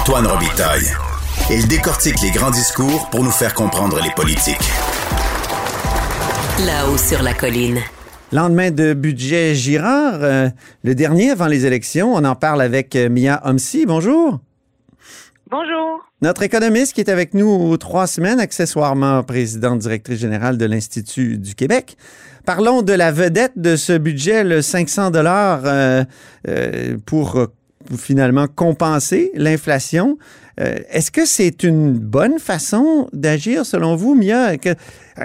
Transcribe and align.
Antoine 0.00 0.26
Robitaille. 0.28 0.86
Il 1.50 1.66
décortique 1.66 2.20
les 2.22 2.30
grands 2.30 2.50
discours 2.50 3.08
pour 3.10 3.24
nous 3.24 3.32
faire 3.32 3.52
comprendre 3.52 4.00
les 4.00 4.10
politiques. 4.10 4.56
Là-haut 6.64 6.96
sur 6.96 7.22
la 7.22 7.34
colline. 7.34 7.78
Lendemain 8.30 8.70
de 8.70 8.94
budget 8.94 9.56
Girard, 9.56 10.22
euh, 10.22 10.48
le 10.84 10.94
dernier 10.94 11.30
avant 11.30 11.46
les 11.46 11.66
élections, 11.66 12.14
on 12.14 12.24
en 12.24 12.36
parle 12.36 12.62
avec 12.62 12.94
euh, 12.94 13.08
Mia 13.08 13.40
Homsi. 13.44 13.86
Bonjour. 13.86 14.38
Bonjour. 15.50 16.04
Notre 16.22 16.42
économiste 16.42 16.92
qui 16.92 17.00
est 17.00 17.10
avec 17.10 17.34
nous 17.34 17.76
trois 17.76 18.06
semaines, 18.06 18.38
accessoirement 18.38 19.24
présidente 19.24 19.80
directrice 19.80 20.20
générale 20.20 20.58
de 20.58 20.66
l'Institut 20.66 21.38
du 21.38 21.56
Québec. 21.56 21.96
Parlons 22.46 22.82
de 22.82 22.92
la 22.92 23.10
vedette 23.10 23.54
de 23.56 23.74
ce 23.74 23.98
budget, 23.98 24.44
le 24.44 24.62
500 24.62 25.10
dollars 25.10 25.62
euh, 25.64 26.04
pour 27.04 27.48
finalement 27.96 28.46
compenser 28.46 29.30
l'inflation. 29.34 30.18
Est-ce 30.58 31.12
que 31.12 31.24
c'est 31.24 31.62
une 31.62 31.96
bonne 31.96 32.40
façon 32.40 33.08
d'agir 33.12 33.64
selon 33.64 33.94
vous, 33.94 34.16
Mia, 34.16 34.56
que, 34.58 34.70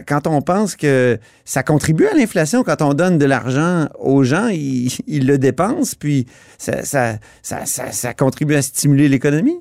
quand 0.08 0.28
on 0.28 0.42
pense 0.42 0.76
que 0.76 1.18
ça 1.44 1.64
contribue 1.64 2.06
à 2.06 2.14
l'inflation, 2.14 2.64
quand 2.64 2.84
on 2.84 2.94
donne 2.94 3.18
de 3.18 3.26
l'argent 3.26 3.88
aux 4.00 4.24
gens, 4.24 4.48
ils, 4.50 5.28
le 5.28 5.38
dépensent, 5.38 5.96
puis 6.00 6.26
ça, 6.58 8.14
contribue 8.14 8.56
à 8.56 8.62
stimuler 8.62 9.08
l'économie? 9.08 9.60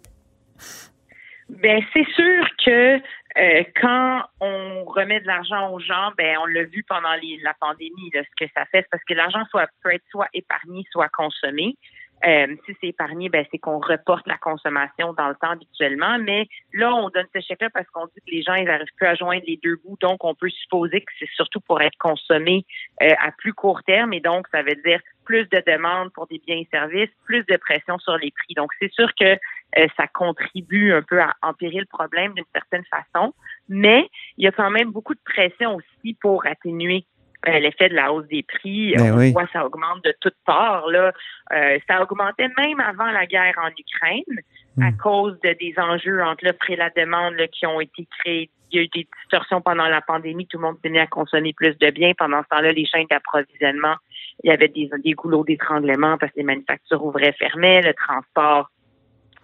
Bien, 1.49 1.81
c'est 1.93 2.07
sûr 2.15 2.47
que 2.65 2.97
euh, 3.39 3.65
quand 3.81 4.23
on 4.41 4.85
remet 4.85 5.21
de 5.21 5.27
l'argent 5.27 5.71
aux 5.73 5.81
gens, 5.81 6.13
ben 6.19 6.37
on 6.43 6.47
l'a 6.47 6.65
vu 6.65 6.85
pendant 6.89 7.13
la 7.43 7.55
pandémie, 7.61 8.11
ce 8.13 8.45
que 8.45 8.51
ça 8.55 8.65
fait, 8.67 8.83
c'est 8.83 8.91
parce 8.91 9.05
que 9.05 9.15
l'argent 9.15 9.43
soit 9.51 9.67
peut 9.83 9.93
être 9.93 10.05
soit 10.11 10.29
épargné, 10.35 10.85
soit 10.91 11.09
consommé. 11.09 11.77
Euh, 12.25 12.47
si 12.67 12.77
c'est 12.81 12.89
épargné, 12.89 13.29
ben 13.29 13.45
c'est 13.51 13.59
qu'on 13.59 13.81
reporte 13.81 14.27
la 14.27 14.39
consommation 14.39 15.13
dans 15.13 15.29
le 15.29 15.35
temps 15.35 15.51
habituellement. 15.51 16.19
Mais 16.19 16.49
là, 16.73 16.95
on 16.95 17.09
donne 17.09 17.27
ce 17.35 17.41
chèque-là 17.41 17.71
parce 17.71 17.89
qu'on 17.91 18.07
dit 18.07 18.21
que 18.25 18.31
les 18.31 18.43
gens 18.43 18.55
ils 18.55 18.65
n'arrivent 18.65 18.95
plus 18.97 19.07
à 19.07 19.15
joindre 19.15 19.43
les 19.47 19.59
deux 19.63 19.77
bouts. 19.77 19.97
Donc, 20.01 20.25
on 20.25 20.35
peut 20.35 20.51
supposer 20.51 21.01
que 21.01 21.13
c'est 21.19 21.29
surtout 21.35 21.61
pour 21.61 21.81
être 21.81 21.97
consommé 21.99 22.65
euh, 23.03 23.11
à 23.21 23.33
plus 23.33 23.53
court 23.53 23.83
terme. 23.83 24.13
Et 24.13 24.21
donc, 24.21 24.47
ça 24.53 24.63
veut 24.63 24.77
dire 24.85 25.01
plus 25.25 25.49
de 25.49 25.63
demandes 25.67 26.13
pour 26.13 26.27
des 26.27 26.41
biens 26.47 26.57
et 26.57 26.69
services, 26.71 27.11
plus 27.25 27.45
de 27.47 27.57
pression 27.57 27.99
sur 27.99 28.17
les 28.17 28.31
prix. 28.31 28.55
Donc, 28.55 28.71
c'est 28.81 28.93
sûr 28.93 29.09
que 29.19 29.39
euh, 29.79 29.87
ça 29.97 30.07
contribue 30.07 30.93
un 30.93 31.03
peu 31.03 31.21
à 31.21 31.35
empirer 31.43 31.79
le 31.79 31.87
problème 31.87 32.35
d'une 32.35 32.45
certaine 32.53 32.85
façon. 32.85 33.33
Mais 33.69 34.09
il 34.37 34.45
y 34.45 34.49
a 34.49 34.53
quand 34.53 34.71
même 34.71 34.91
beaucoup 34.91 35.15
de 35.15 35.21
pression 35.25 35.77
aussi 35.77 36.15
pour 36.21 36.47
atténuer 36.47 37.05
l'effet 37.47 37.89
de 37.89 37.95
la 37.95 38.13
hausse 38.13 38.27
des 38.29 38.43
prix. 38.43 38.95
Ben 38.97 39.13
on 39.13 39.19
oui. 39.19 39.33
voit 39.33 39.49
ça 39.53 39.65
augmente 39.67 40.05
de 40.05 40.15
toutes 40.21 40.37
parts. 40.45 40.89
Là. 40.89 41.13
Euh, 41.53 41.79
ça 41.89 42.03
augmentait 42.03 42.49
même 42.59 42.81
avant 42.81 43.11
la 43.11 43.27
guerre 43.27 43.55
en 43.59 43.69
Ukraine 43.69 44.41
à 44.81 44.91
Mm. 44.91 44.97
cause 44.97 45.39
de 45.45 45.53
des 45.61 45.75
enjeux 45.77 46.23
entre 46.23 46.47
l'offre 46.47 46.71
et 46.71 46.77
la 46.77 46.89
demande 46.91 47.35
là, 47.35 47.47
qui 47.49 47.67
ont 47.67 47.81
été 47.81 48.07
créés. 48.19 48.51
Il 48.71 48.77
y 48.77 48.79
a 48.79 48.85
eu 48.85 48.89
des 48.89 49.07
distorsions 49.21 49.61
pendant 49.61 49.87
la 49.87 50.01
pandémie. 50.01 50.47
Tout 50.47 50.57
le 50.57 50.63
monde 50.63 50.81
tenait 50.83 51.01
à 51.01 51.07
consommer 51.07 51.53
plus 51.53 51.77
de 51.77 51.91
biens. 51.91 52.13
Pendant 52.17 52.43
ce 52.43 52.49
temps-là, 52.49 52.73
les 52.73 52.87
chaînes 52.87 53.07
d'approvisionnement, 53.11 53.97
il 54.43 54.49
y 54.49 54.53
avait 54.53 54.69
des, 54.69 54.89
des 55.05 55.13
goulots 55.13 55.45
d'étranglement 55.45 56.17
parce 56.17 56.33
que 56.33 56.39
les 56.39 56.45
manufactures 56.45 57.05
ouvraient, 57.05 57.35
fermaient. 57.39 57.83
Le 57.83 57.93
transport 57.93 58.71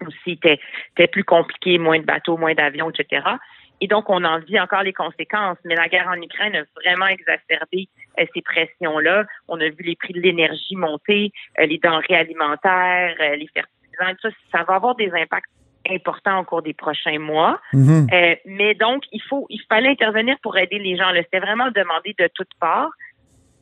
aussi 0.07 0.31
était, 0.31 0.59
était 0.97 1.07
plus 1.07 1.23
compliqué, 1.23 1.77
moins 1.77 1.99
de 1.99 2.05
bateaux, 2.05 2.37
moins 2.37 2.55
d'avions, 2.55 2.89
etc. 2.89 3.21
Et 3.81 3.87
donc, 3.87 4.09
on 4.09 4.23
en 4.23 4.39
vit 4.39 4.59
encore 4.59 4.83
les 4.83 4.93
conséquences. 4.93 5.57
Mais 5.65 5.75
la 5.75 5.87
guerre 5.87 6.07
en 6.07 6.21
Ukraine 6.21 6.55
a 6.55 6.63
vraiment 6.83 7.07
exacerbé 7.07 7.87
euh, 8.19 8.25
ces 8.33 8.41
pressions-là. 8.41 9.25
On 9.47 9.59
a 9.59 9.69
vu 9.69 9.83
les 9.83 9.95
prix 9.95 10.13
de 10.13 10.19
l'énergie 10.19 10.75
monter, 10.75 11.31
euh, 11.59 11.65
les 11.65 11.77
denrées 11.77 12.15
alimentaires, 12.15 13.15
euh, 13.19 13.35
les 13.35 13.47
fertilisants, 13.47 14.15
tout 14.21 14.29
ça. 14.29 14.57
Ça 14.59 14.63
va 14.63 14.75
avoir 14.75 14.95
des 14.95 15.11
impacts 15.13 15.49
importants 15.89 16.39
au 16.39 16.43
cours 16.43 16.61
des 16.61 16.73
prochains 16.73 17.19
mois. 17.19 17.59
Mhm. 17.73 18.07
Mais 18.45 18.75
donc, 18.75 19.03
il 19.13 19.21
faut, 19.23 19.47
il 19.49 19.61
fallait 19.69 19.89
intervenir 19.89 20.35
pour 20.43 20.57
aider 20.57 20.77
les 20.77 20.97
gens. 20.97 21.09
C'était 21.15 21.39
vraiment 21.39 21.71
demandé 21.71 22.13
de 22.19 22.29
toutes 22.35 22.53
parts. 22.59 22.91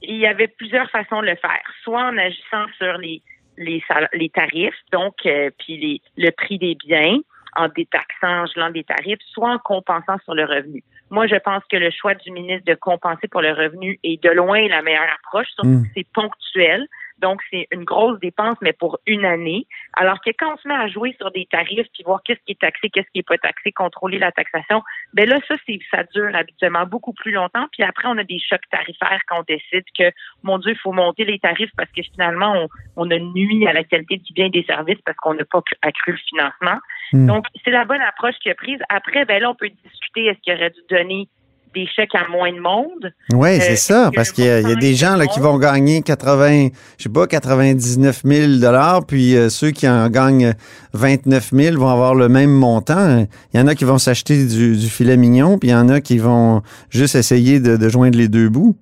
Il 0.01 0.17
y 0.17 0.25
avait 0.25 0.47
plusieurs 0.47 0.89
façons 0.89 1.21
de 1.21 1.27
le 1.27 1.35
faire. 1.35 1.61
Soit 1.83 2.01
en 2.01 2.17
agissant 2.17 2.65
sur 2.77 2.97
les, 2.97 3.21
les, 3.57 4.29
tarifs, 4.33 4.75
donc, 4.91 5.13
puis 5.21 5.77
les, 5.77 6.01
le 6.17 6.31
prix 6.31 6.57
des 6.57 6.75
biens, 6.75 7.19
en 7.57 7.67
détaxant, 7.69 8.43
en 8.43 8.45
gelant 8.45 8.69
des 8.71 8.83
tarifs, 8.83 9.19
soit 9.33 9.51
en 9.51 9.59
compensant 9.59 10.17
sur 10.23 10.33
le 10.35 10.45
revenu. 10.45 10.83
Moi, 11.09 11.27
je 11.27 11.35
pense 11.35 11.63
que 11.71 11.77
le 11.77 11.89
choix 11.91 12.13
du 12.15 12.31
ministre 12.31 12.65
de 12.65 12.75
compenser 12.75 13.27
pour 13.27 13.41
le 13.41 13.51
revenu 13.53 13.99
est 14.03 14.21
de 14.23 14.29
loin 14.29 14.67
la 14.67 14.81
meilleure 14.81 15.09
approche, 15.19 15.47
surtout 15.55 15.69
Mm. 15.69 15.83
que 15.83 15.89
c'est 15.95 16.07
ponctuel. 16.13 16.85
Donc, 17.19 17.41
c'est 17.49 17.67
une 17.71 17.83
grosse 17.83 18.19
dépense, 18.19 18.57
mais 18.61 18.73
pour 18.73 18.99
une 19.07 19.25
année. 19.25 19.65
Alors 19.93 20.21
que 20.21 20.29
quand 20.37 20.53
on 20.53 20.57
se 20.57 20.67
met 20.67 20.75
à 20.75 20.87
jouer 20.87 21.15
sur 21.19 21.31
des 21.31 21.47
tarifs, 21.49 21.87
puis 21.91 22.03
voir 22.05 22.21
qu'est-ce 22.23 22.39
qui 22.45 22.51
est 22.51 22.59
taxé, 22.59 22.91
qu'est-ce 22.91 23.07
qui 23.11 23.19
est 23.19 23.27
pas 23.27 23.39
taxé, 23.39 23.71
contrôler 23.71 24.19
la 24.19 24.31
taxation, 24.31 24.83
ben 25.13 25.27
là, 25.27 25.39
ça, 25.47 25.55
c'est, 25.65 25.79
ça 25.89 26.03
dure 26.13 26.29
habituellement 26.35 26.85
beaucoup 26.85 27.13
plus 27.13 27.31
longtemps. 27.31 27.65
Puis 27.71 27.81
après, 27.81 28.07
on 28.07 28.19
a 28.19 28.23
des 28.23 28.37
chocs 28.39 28.69
tarifaires 28.69 29.21
quand 29.27 29.39
on 29.39 29.43
décide 29.47 29.85
que, 29.97 30.11
mon 30.43 30.59
Dieu, 30.59 30.73
il 30.73 30.77
faut 30.77 30.91
monter 30.91 31.25
les 31.25 31.39
tarifs 31.39 31.71
parce 31.75 31.89
que 31.91 32.03
finalement, 32.03 32.53
on, 32.55 32.67
on 32.97 33.09
a 33.09 33.17
nuit 33.17 33.67
à 33.67 33.73
la 33.73 33.83
qualité 33.83 34.17
du 34.17 34.31
bien 34.33 34.45
et 34.45 34.49
des 34.51 34.65
services 34.65 35.01
parce 35.03 35.17
qu'on 35.17 35.33
n'a 35.33 35.45
pas 35.45 35.61
cru- 35.61 35.79
accru 35.81 36.11
le 36.11 36.17
financement. 36.19 36.77
Mm. 37.13 37.27
Donc, 37.27 37.45
c'est 37.63 37.71
la 37.71 37.85
bonne 37.85 38.01
approche 38.01 38.35
qui 38.41 38.49
a 38.49 38.55
prise. 38.55 38.79
Après, 38.89 39.25
ben 39.25 39.41
là, 39.41 39.49
on 39.51 39.55
peut 39.55 39.69
discuter 39.69 40.25
est-ce 40.25 40.39
qu'il 40.41 40.53
aurait 40.53 40.69
dû 40.71 40.79
donner 40.89 41.27
des 41.75 41.85
chèques 41.95 42.15
à 42.15 42.27
moins 42.31 42.51
de 42.51 42.59
monde? 42.59 43.11
Oui, 43.33 43.49
Euh, 43.49 43.59
c'est 43.59 43.75
ça, 43.75 44.09
parce 44.15 44.31
qu'il 44.31 44.45
y, 44.45 44.49
a- 44.49 44.61
y 44.61 44.75
des 44.77 44.95
gens 44.95 45.15
là, 45.15 45.27
qui 45.27 45.39
vont 45.39 45.57
gagner 45.59 46.01
80, 46.01 46.69
je 46.97 47.03
sais 47.03 47.09
pas, 47.09 47.27
99 47.27 48.21
000 48.25 48.59
dollars, 48.59 49.05
puis 49.05 49.35
euh, 49.35 49.49
ceux 49.49 49.71
qui 49.71 49.87
en 49.87 50.09
gagnent 50.09 50.53
29 50.93 51.51
000 51.53 51.77
vont 51.77 51.89
avoir 51.89 52.15
le 52.15 52.29
même 52.29 52.51
montant. 52.51 53.25
Il 53.53 53.59
y 53.59 53.61
en 53.61 53.67
a 53.67 53.75
qui 53.75 53.83
vont 53.83 53.97
s'acheter 53.99 54.47
du, 54.47 54.75
du 54.77 54.87
filet 54.89 55.17
mignon, 55.17 55.59
puis 55.59 55.69
il 55.69 55.73
y 55.73 55.75
en 55.75 55.89
a 55.89 56.01
qui 56.01 56.17
vont 56.17 56.61
juste 56.89 57.15
essayer 57.15 57.59
de, 57.59 57.77
de 57.77 57.89
joindre 57.89 58.17
les 58.17 58.27
deux 58.29 58.49
bouts. 58.49 58.75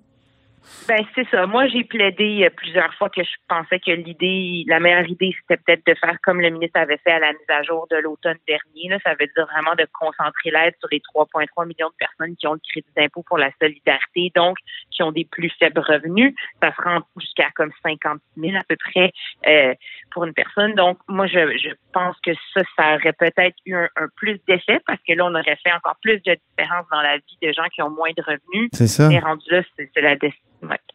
Ben 0.87 1.03
c'est 1.15 1.27
ça. 1.29 1.47
Moi, 1.47 1.67
j'ai 1.67 1.83
plaidé 1.83 2.43
euh, 2.43 2.49
plusieurs 2.55 2.93
fois 2.93 3.09
que 3.09 3.23
je 3.23 3.35
pensais 3.47 3.79
que 3.79 3.91
l'idée, 3.91 4.63
la 4.67 4.79
meilleure 4.79 5.09
idée, 5.09 5.35
c'était 5.41 5.57
peut-être 5.57 5.85
de 5.87 5.95
faire 5.95 6.17
comme 6.23 6.39
le 6.39 6.49
ministre 6.51 6.79
avait 6.79 6.97
fait 6.97 7.11
à 7.11 7.19
la 7.19 7.31
mise 7.33 7.49
à 7.49 7.63
jour 7.63 7.87
de 7.89 7.95
l'automne 7.97 8.37
dernier. 8.47 8.89
Là. 8.89 8.99
Ça 9.03 9.15
veut 9.19 9.27
dire 9.35 9.47
vraiment 9.47 9.73
de 9.75 9.87
concentrer 9.93 10.51
l'aide 10.51 10.75
sur 10.79 10.89
les 10.91 10.99
3,3 10.99 11.65
millions 11.65 11.89
de 11.89 11.95
personnes 11.97 12.35
qui 12.35 12.45
ont 12.45 12.53
le 12.53 12.59
crédit 12.69 12.87
d'impôt 12.95 13.23
pour 13.23 13.39
la 13.39 13.49
solidarité, 13.59 14.31
donc 14.35 14.57
qui 14.91 15.01
ont 15.01 15.11
des 15.11 15.25
plus 15.25 15.51
faibles 15.59 15.79
revenus. 15.79 16.35
Ça 16.61 16.71
se 16.75 16.81
rend 16.81 17.01
jusqu'à 17.19 17.49
comme 17.55 17.71
50 17.83 18.19
000 18.37 18.55
à 18.55 18.63
peu 18.67 18.75
près 18.75 19.11
euh, 19.47 19.73
pour 20.11 20.25
une 20.25 20.33
personne. 20.33 20.75
Donc, 20.75 20.99
moi, 21.07 21.25
je, 21.25 21.57
je 21.57 21.73
pense 21.93 22.15
que 22.23 22.31
ça, 22.53 22.61
ça 22.77 22.95
aurait 22.95 23.13
peut-être 23.13 23.55
eu 23.65 23.75
un, 23.75 23.89
un 23.95 24.07
plus 24.15 24.39
d'effet 24.47 24.79
parce 24.85 24.99
que 25.07 25.13
là, 25.13 25.25
on 25.25 25.33
aurait 25.33 25.57
fait 25.63 25.73
encore 25.73 25.95
plus 26.01 26.21
de 26.21 26.37
différence 26.49 26.85
dans 26.91 27.01
la 27.01 27.17
vie 27.17 27.37
de 27.41 27.51
gens 27.53 27.67
qui 27.73 27.81
ont 27.81 27.89
moins 27.89 28.11
de 28.15 28.21
revenus. 28.21 28.69
C'est 28.73 28.87
ça. 28.87 29.11
Et 29.11 29.17
rendu 29.17 29.45
là, 29.49 29.63
c'est 29.77 30.01
la 30.01 30.15
destinée. 30.15 30.41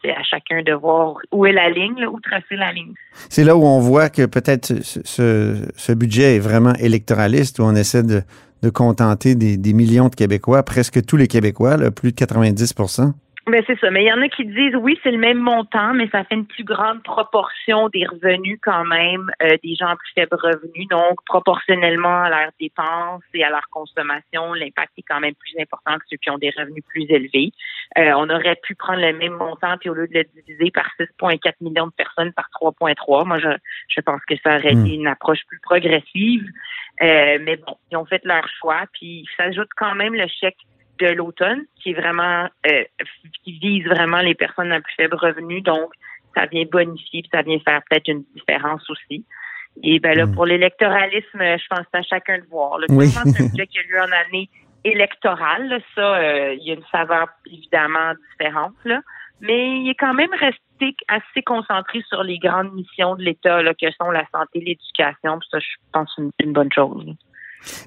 C'est 0.02 0.12
à 0.12 0.22
chacun 0.22 0.62
de 0.62 0.72
voir 0.72 1.17
où 1.32 1.46
est 1.46 1.52
la 1.52 1.69
ligne, 1.69 2.06
où 2.06 2.20
tracer 2.20 2.56
la 2.56 2.72
ligne. 2.72 2.94
C'est 3.28 3.44
là 3.44 3.56
où 3.56 3.64
on 3.64 3.81
voit 3.81 4.08
que 4.08 4.25
peut-être 4.26 4.72
ce, 4.82 5.93
budget 5.93 6.37
est 6.37 6.38
vraiment 6.38 6.72
électoraliste, 6.75 7.58
où 7.58 7.62
on 7.62 7.75
essaie 7.75 8.02
de, 8.02 8.22
contenter 8.70 9.34
des, 9.34 9.72
millions 9.72 10.08
de 10.08 10.14
Québécois, 10.14 10.62
presque 10.62 11.05
tous 11.05 11.17
les 11.17 11.28
Québécois, 11.28 11.76
plus 11.90 12.12
de 12.12 12.17
90 12.17 12.75
Ben 13.46 13.62
c'est 13.66 13.78
ça. 13.81 13.90
Mais 13.90 14.04
il 14.04 14.08
y 14.08 14.12
en 14.12 14.20
a 14.20 14.28
qui 14.28 14.44
disent 14.44 14.76
oui, 14.76 14.98
c'est 15.02 15.10
le 15.10 15.19
même 15.19 15.38
montant, 15.38 15.94
mais 15.94 16.08
ça 16.10 16.25
fait 16.25 16.34
une 16.34 16.46
plus 16.46 16.64
grande 16.64 17.02
proportion 17.02 17.88
des 17.88 18.04
revenus 18.06 18.58
quand 18.62 18.84
même 18.84 19.31
euh, 19.42 19.56
des 19.64 19.75
gens 19.75 19.88
à 19.88 19.96
plus 19.96 20.12
faibles 20.14 20.37
revenus. 20.37 20.87
Donc, 20.88 21.25
proportionnellement 21.25 22.22
à 22.22 22.28
leurs 22.28 22.50
dépenses 22.60 23.22
et 23.32 23.42
à 23.42 23.50
leur 23.50 23.69
consommation, 23.70 24.52
l'impact 24.52 24.92
est 24.98 25.04
quand 25.08 25.20
même 25.20 25.34
plus 25.34 25.54
important 25.60 25.96
que 25.96 26.04
ceux 26.10 26.19
qui 26.19 26.31
ont 26.31 26.38
des 26.38 26.50
revenus 26.50 26.84
plus 26.88 27.06
élevés. 27.08 27.52
Euh, 27.98 28.12
on 28.16 28.28
aurait 28.28 28.56
pu 28.62 28.75
prendre 28.75 29.00
le 29.00 29.12
même 29.14 29.32
montant, 29.32 29.76
puis 29.78 29.88
au 29.88 29.94
lieu 29.94 30.06
de 30.06 30.19
le 30.19 30.25
diviser 30.42 30.70
par 30.70 30.87
6,4 31.00 31.54
millions 31.62 31.87
de 31.87 31.92
personnes 31.92 32.32
par 32.32 32.48
3,3, 32.60 33.26
moi 33.26 33.38
je, 33.38 33.48
je 33.88 34.00
pense 34.02 34.20
que 34.26 34.34
ça 34.44 34.56
aurait 34.56 34.72
été 34.72 34.94
une 34.94 35.06
approche 35.06 35.40
plus 35.48 35.60
progressive. 35.60 36.44
Euh, 37.02 37.38
mais 37.40 37.56
bon, 37.56 37.76
ils 37.90 37.96
ont 37.96 38.04
fait 38.04 38.22
leur 38.25 38.46
choix, 38.60 38.84
puis 38.92 39.26
ça 39.37 39.44
ajoute 39.44 39.70
quand 39.76 39.94
même 39.94 40.14
le 40.14 40.26
chèque 40.28 40.58
de 41.00 41.08
l'automne, 41.08 41.64
qui 41.76 41.91
est 41.91 41.94
vraiment 41.94 42.49
euh, 42.67 42.85
qui 43.44 43.58
vise 43.58 43.87
vraiment 43.87 44.20
les 44.20 44.35
personnes 44.35 44.73
à 44.73 44.81
plus 44.81 44.94
faible 44.94 45.17
revenu. 45.17 45.61
Donc, 45.61 45.93
ça 46.35 46.47
vient 46.47 46.64
bonifier, 46.70 47.23
puis 47.23 47.31
ça 47.32 47.43
vient 47.43 47.58
faire 47.61 47.81
peut-être 47.88 48.08
une 48.08 48.25
différence 48.35 48.88
aussi. 48.91 49.25
Et 49.82 49.99
ben 50.00 50.17
là, 50.17 50.26
pour 50.26 50.47
l'électoralisme, 50.47 51.38
je 51.38 51.67
pense 51.69 51.81
que 51.81 51.87
c'est 51.93 51.99
à 51.99 52.02
chacun 52.02 52.38
de 52.38 52.44
voir. 52.50 52.79
Le 52.79 52.87
Oui. 52.91 53.06
c'est 53.06 53.20
un 53.20 53.47
budget 53.49 53.67
qui 53.67 53.79
a 53.79 53.82
lieu 53.82 54.00
en 54.00 54.12
année 54.26 54.49
électorale. 54.85 55.69
là. 55.69 55.79
Ça, 55.94 56.17
euh, 56.17 56.55
il 56.55 56.67
y 56.67 56.70
a 56.70 56.75
une 56.75 56.85
saveur 56.91 57.29
évidemment 57.47 58.12
différente. 58.32 58.75
Là. 58.85 59.00
Mais 59.41 59.81
il 59.81 59.91
est 59.91 59.94
quand 59.94 60.14
même 60.14 60.32
resté 60.32 60.97
assez 61.08 61.43
concentré 61.43 62.02
sur 62.08 62.23
les 62.23 62.38
grandes 62.38 62.73
missions 62.75 63.14
de 63.14 63.23
l'État, 63.23 63.62
là, 63.62 63.73
que 63.75 63.91
sont 63.93 64.11
la 64.11 64.26
santé, 64.32 64.61
l'éducation. 64.61 65.38
Puis 65.38 65.49
ça, 65.50 65.58
je 65.61 65.67
pense 65.93 66.14
que 66.14 66.23
c'est 66.38 66.47
une 66.47 66.52
bonne 66.52 66.73
chose. 66.73 67.06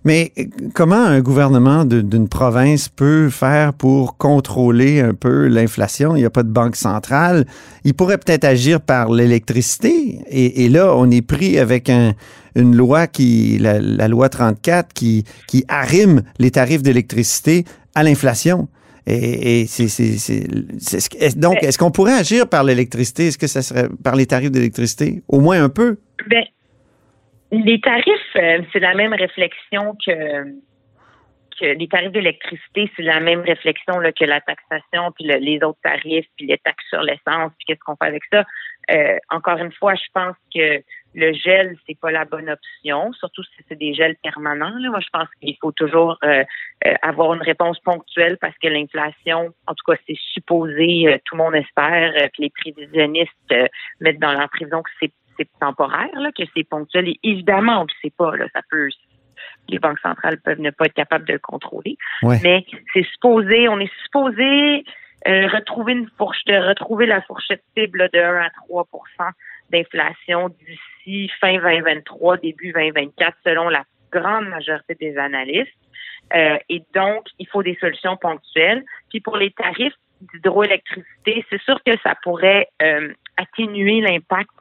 Mais 0.05 0.31
euh, 0.37 0.43
comment 0.73 0.95
un 1.03 1.21
gouvernement 1.21 1.85
d'une 1.85 2.27
province 2.29 2.89
peut 2.89 3.29
faire 3.29 3.73
pour 3.73 4.17
contrôler 4.17 4.99
un 5.01 5.13
peu 5.13 5.47
l'inflation? 5.47 6.15
Il 6.15 6.19
n'y 6.19 6.25
a 6.25 6.29
pas 6.29 6.43
de 6.43 6.51
banque 6.51 6.75
centrale. 6.75 7.45
Il 7.83 7.93
pourrait 7.93 8.17
peut-être 8.17 8.43
agir 8.45 8.81
par 8.81 9.11
l'électricité. 9.11 10.19
Et, 10.29 10.65
et 10.65 10.69
là, 10.69 10.95
on 10.95 11.09
est 11.11 11.21
pris 11.21 11.57
avec 11.59 11.89
un- 11.89 12.13
une 12.55 12.75
loi 12.75 13.07
qui, 13.07 13.57
la, 13.59 13.79
la 13.79 14.07
loi 14.07 14.29
34, 14.29 14.93
qui, 14.93 15.23
qui 15.47 15.65
arrime 15.67 16.21
les 16.37 16.51
tarifs 16.51 16.83
d'électricité 16.83 17.65
à 17.95 18.03
l'inflation. 18.03 18.67
Et, 19.05 19.61
et 19.63 19.67
c'est, 19.67 19.87
est- 21.19 21.37
donc, 21.37 21.57
est-ce 21.61 21.77
qu'on 21.77 21.91
pourrait 21.91 22.13
agir 22.13 22.47
par 22.47 22.63
l'électricité? 22.63 23.27
Est-ce 23.27 23.37
que 23.37 23.47
ça 23.47 23.61
serait 23.61 23.89
par 24.03 24.15
les 24.15 24.25
tarifs 24.25 24.51
d'électricité? 24.51 25.23
Au 25.27 25.39
moins 25.39 25.61
un 25.63 25.69
peu. 25.69 25.97
Ben, 26.29 26.43
les 27.59 27.79
tarifs, 27.79 28.35
euh, 28.35 28.61
c'est 28.71 28.79
la 28.79 28.93
même 28.95 29.13
réflexion 29.13 29.95
que, 30.05 30.43
que 31.59 31.65
les 31.65 31.87
tarifs 31.87 32.11
d'électricité, 32.11 32.91
c'est 32.95 33.03
la 33.03 33.19
même 33.19 33.41
réflexion 33.41 33.99
là, 33.99 34.11
que 34.11 34.25
la 34.25 34.41
taxation, 34.41 35.11
puis 35.11 35.25
le- 35.25 35.37
les 35.37 35.63
autres 35.63 35.79
tarifs, 35.83 36.25
puis 36.35 36.47
les 36.47 36.57
taxes 36.57 36.85
sur 36.89 37.01
l'essence, 37.01 37.51
puis 37.57 37.65
qu'est-ce 37.67 37.79
qu'on 37.85 37.95
fait 37.95 38.07
avec 38.07 38.23
ça. 38.31 38.43
Euh, 38.91 39.17
encore 39.29 39.57
une 39.57 39.71
fois, 39.71 39.95
je 39.95 40.09
pense 40.13 40.35
que 40.53 40.81
le 41.15 41.31
gel, 41.33 41.77
c'est 41.85 41.97
pas 41.99 42.11
la 42.11 42.25
bonne 42.25 42.49
option, 42.49 43.13
surtout 43.13 43.43
si 43.43 43.63
c'est 43.69 43.77
des 43.77 43.93
gels 43.93 44.15
permanents. 44.23 44.75
Là. 44.79 44.89
Moi, 44.89 44.99
je 44.99 45.09
pense 45.13 45.27
qu'il 45.39 45.55
faut 45.61 45.71
toujours 45.71 46.17
euh, 46.23 46.43
euh, 46.87 46.93
avoir 47.03 47.35
une 47.35 47.43
réponse 47.43 47.79
ponctuelle 47.81 48.37
parce 48.41 48.57
que 48.57 48.67
l'inflation, 48.67 49.53
en 49.67 49.75
tout 49.75 49.91
cas, 49.91 49.97
c'est 50.07 50.17
supposé, 50.33 51.07
euh, 51.07 51.17
tout 51.23 51.35
le 51.35 51.43
monde 51.43 51.55
espère 51.55 52.13
que 52.31 52.41
les 52.41 52.49
prévisionnistes 52.49 53.53
mettent 53.99 54.19
dans 54.19 54.33
leur 54.33 54.49
prévision 54.49 54.81
que 54.81 54.89
c'est 54.99 55.13
c'est 55.37 55.47
temporaire, 55.59 56.19
là, 56.19 56.31
que 56.31 56.43
c'est 56.55 56.63
ponctuel. 56.63 57.09
Et 57.09 57.19
évidemment, 57.23 57.81
on 57.81 57.83
ne 57.83 57.89
sait 58.01 58.13
pas, 58.15 58.35
là, 58.35 58.45
ça 58.53 58.61
peut. 58.69 58.89
Les 59.69 59.79
banques 59.79 59.99
centrales 59.99 60.39
peuvent 60.41 60.59
ne 60.59 60.71
pas 60.71 60.85
être 60.85 60.93
capables 60.93 61.25
de 61.25 61.33
le 61.33 61.39
contrôler. 61.39 61.97
Ouais. 62.21 62.37
Mais 62.43 62.65
c'est 62.93 63.03
supposé, 63.03 63.67
on 63.69 63.79
est 63.79 63.91
supposé 64.03 64.83
euh, 65.27 65.47
retrouver 65.47 65.93
une 65.93 66.09
fourche, 66.17 66.43
de 66.45 66.55
retrouver 66.55 67.05
la 67.05 67.21
fourchette 67.21 67.63
cible 67.77 68.09
de 68.13 68.19
1 68.19 68.41
à 68.41 68.49
3% 68.69 69.31
d'inflation 69.71 70.49
d'ici 70.49 71.31
fin 71.39 71.53
2023, 71.53 72.37
début 72.37 72.73
2024, 72.73 73.37
selon 73.45 73.69
la 73.69 73.85
grande 74.11 74.47
majorité 74.49 74.95
des 74.95 75.17
analystes. 75.17 75.71
Euh, 76.35 76.57
et 76.69 76.83
donc, 76.93 77.25
il 77.39 77.47
faut 77.47 77.63
des 77.63 77.77
solutions 77.79 78.17
ponctuelles. 78.17 78.83
Puis 79.09 79.21
pour 79.21 79.37
les 79.37 79.51
tarifs 79.51 79.93
d'hydroélectricité, 80.33 81.45
c'est 81.49 81.61
sûr 81.61 81.81
que 81.85 81.93
ça 82.03 82.15
pourrait 82.21 82.67
euh, 82.81 83.13
atténuer 83.37 84.01
l'impact 84.01 84.51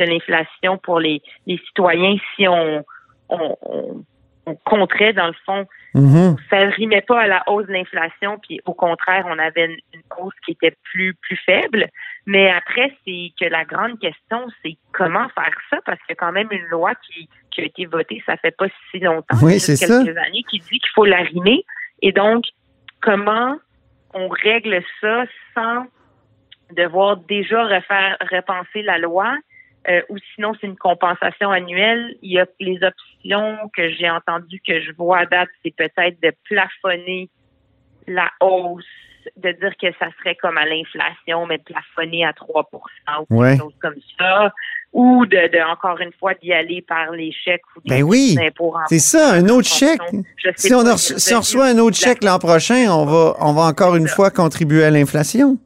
de 0.00 0.10
l'inflation 0.10 0.78
pour 0.78 0.98
les, 1.00 1.22
les 1.46 1.58
citoyens 1.66 2.16
si 2.34 2.48
on, 2.48 2.84
on, 3.28 3.56
on, 3.62 4.04
on 4.46 4.54
compterait, 4.64 5.12
dans 5.12 5.26
le 5.28 5.34
fond, 5.46 5.66
Mhm. 5.92 6.36
ça 6.48 6.64
ne 6.66 6.70
rimait 6.70 7.00
pas 7.00 7.22
à 7.22 7.26
la 7.26 7.42
hausse 7.48 7.66
de 7.66 7.72
l'inflation, 7.72 8.38
puis 8.38 8.60
au 8.64 8.74
contraire, 8.74 9.24
on 9.28 9.36
avait 9.40 9.64
une, 9.64 9.76
une 9.92 10.02
hausse 10.20 10.34
qui 10.44 10.52
était 10.52 10.76
plus 10.84 11.14
plus 11.14 11.36
faible. 11.44 11.88
Mais 12.26 12.48
après, 12.48 12.92
c'est 13.04 13.32
que 13.40 13.46
la 13.46 13.64
grande 13.64 13.98
question, 13.98 14.46
c'est 14.62 14.76
comment 14.92 15.28
faire 15.30 15.50
ça, 15.68 15.78
parce 15.84 15.98
qu'il 16.02 16.10
y 16.10 16.12
a 16.12 16.14
quand 16.14 16.30
même 16.30 16.46
une 16.52 16.64
loi 16.66 16.92
qui, 16.94 17.28
qui 17.50 17.60
a 17.60 17.64
été 17.64 17.86
votée, 17.86 18.22
ça 18.24 18.36
fait 18.36 18.56
pas 18.56 18.66
si 18.92 19.00
longtemps, 19.00 19.36
Oui, 19.42 19.58
ça. 19.58 19.74
quelques 19.84 20.16
années, 20.16 20.44
qui 20.48 20.60
dit 20.60 20.78
qu'il 20.78 20.90
faut 20.94 21.06
l'arrimer. 21.06 21.64
Et 22.02 22.12
donc, 22.12 22.44
comment 23.02 23.56
on 24.14 24.28
règle 24.28 24.80
ça 25.00 25.24
sans 25.56 25.86
devoir 26.76 27.16
déjà 27.16 27.64
refaire 27.64 28.16
repenser 28.30 28.82
la 28.82 28.98
loi? 28.98 29.36
Euh, 29.88 30.02
ou 30.10 30.18
sinon 30.34 30.52
c'est 30.60 30.66
une 30.66 30.76
compensation 30.76 31.50
annuelle. 31.50 32.14
Il 32.22 32.32
y 32.32 32.38
a 32.38 32.46
les 32.60 32.78
options 32.82 33.70
que 33.74 33.90
j'ai 33.92 34.10
entendues, 34.10 34.60
que 34.66 34.80
je 34.82 34.92
vois 34.92 35.20
à 35.20 35.26
date, 35.26 35.48
c'est 35.64 35.74
peut-être 35.74 36.20
de 36.22 36.32
plafonner 36.44 37.30
la 38.06 38.28
hausse, 38.40 38.84
de 39.36 39.52
dire 39.52 39.72
que 39.80 39.86
ça 39.98 40.08
serait 40.18 40.34
comme 40.36 40.58
à 40.58 40.66
l'inflation, 40.66 41.46
mais 41.46 41.58
de 41.58 41.62
plafonner 41.62 42.24
à 42.26 42.32
3% 42.32 43.26
ou 43.30 43.40
Ouais. 43.40 43.50
quelque 43.52 43.60
chose 43.62 43.74
comme 43.80 43.94
ça. 44.18 44.52
Ou 44.92 45.24
de, 45.24 45.36
de 45.52 45.70
encore 45.70 45.98
une 46.00 46.12
fois 46.12 46.34
d'y 46.34 46.52
aller 46.52 46.82
par 46.82 47.12
les 47.12 47.30
chèques 47.32 47.62
ou 47.76 47.80
des 47.84 47.96
Ben 47.96 48.02
oui, 48.02 48.36
impôts 48.40 48.74
C'est 48.88 48.98
ça, 48.98 49.34
un 49.34 49.48
autre 49.48 49.68
chèque. 49.68 50.00
Si 50.56 50.74
on, 50.74 50.84
si 50.96 51.34
reçoit 51.34 51.66
un 51.66 51.78
autre 51.78 51.96
chèque 51.96 52.24
l'an 52.24 52.38
prochain, 52.38 52.86
on 52.90 53.06
va, 53.06 53.34
on 53.40 53.52
va 53.52 53.62
encore 53.62 53.94
une 53.96 54.08
ça. 54.08 54.14
fois 54.16 54.30
contribuer 54.30 54.84
à 54.84 54.90
l'inflation. 54.90 55.58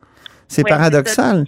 C'est 0.46 0.62
Ouais, 0.62 0.68
paradoxal. 0.70 1.44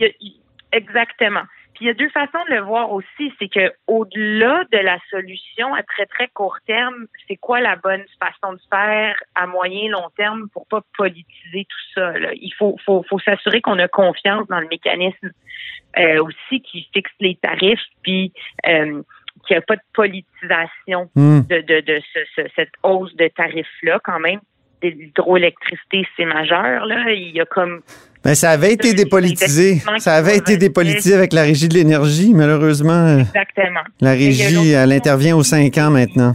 exactement. 0.72 1.42
Puis 1.76 1.84
il 1.84 1.88
y 1.88 1.90
a 1.90 1.94
deux 1.94 2.08
façons 2.08 2.42
de 2.48 2.54
le 2.54 2.60
voir 2.62 2.90
aussi, 2.90 3.32
c'est 3.38 3.48
que 3.48 3.70
au-delà 3.86 4.64
de 4.72 4.78
la 4.78 4.98
solution 5.10 5.74
à 5.74 5.82
très 5.82 6.06
très 6.06 6.26
court 6.28 6.56
terme, 6.66 7.06
c'est 7.28 7.36
quoi 7.36 7.60
la 7.60 7.76
bonne 7.76 8.02
façon 8.18 8.54
de 8.54 8.60
faire 8.70 9.22
à 9.34 9.46
moyen 9.46 9.90
long 9.90 10.08
terme 10.16 10.48
pour 10.54 10.66
pas 10.68 10.80
politiser 10.96 11.66
tout 11.68 12.00
ça. 12.00 12.18
là? 12.18 12.30
Il 12.34 12.52
faut 12.54 12.76
faut, 12.84 13.04
faut 13.08 13.18
s'assurer 13.18 13.60
qu'on 13.60 13.78
a 13.78 13.88
confiance 13.88 14.46
dans 14.48 14.60
le 14.60 14.68
mécanisme 14.68 15.30
euh, 15.98 16.22
aussi 16.24 16.62
qui 16.62 16.88
fixe 16.94 17.12
les 17.20 17.36
tarifs, 17.36 17.84
puis 18.02 18.32
euh, 18.66 19.02
qu'il 19.46 19.54
n'y 19.54 19.58
a 19.58 19.60
pas 19.62 19.76
de 19.76 19.82
politisation 19.92 21.10
Hmm. 21.14 21.40
de, 21.48 21.60
de, 21.60 21.80
de 21.80 22.00
ce- 22.14 22.24
ce- 22.36 22.48
cette 22.56 22.72
hausse 22.82 23.14
de 23.16 23.28
tarifs-là 23.28 24.00
quand 24.02 24.18
même. 24.18 24.40
L'hydroélectricité, 24.90 26.06
c'est 26.16 26.24
majeur. 26.24 26.86
Là. 26.86 27.12
Il 27.12 27.34
y 27.34 27.40
a 27.40 27.44
comme 27.44 27.80
Ben, 28.24 28.34
ça 28.34 28.50
avait 28.50 28.72
été 28.72 28.94
dépolitisé. 28.94 29.82
Ça 29.98 30.14
avait 30.14 30.36
été 30.36 30.56
dépolitisé 30.56 31.14
avec 31.14 31.32
la 31.32 31.42
régie 31.42 31.68
de 31.68 31.74
l'énergie. 31.74 32.32
Malheureusement, 32.34 33.18
exactement. 33.18 33.80
la 34.00 34.12
régie, 34.12 34.70
elle 34.70 34.92
intervient 34.92 35.36
aux 35.36 35.42
cinq 35.44 35.78
ans 35.78 35.90
maintenant. 35.90 36.34